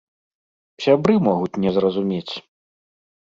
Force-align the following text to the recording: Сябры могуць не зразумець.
Сябры 0.85 1.13
могуць 1.27 1.59
не 1.65 1.69
зразумець. 1.77 2.33